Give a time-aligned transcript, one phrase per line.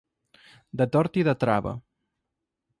[0.81, 1.77] De tort i de trava.